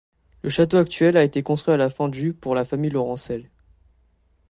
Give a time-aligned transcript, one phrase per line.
[0.41, 3.51] Le château actuel a été construit à la fin du pour la famille Laurencel.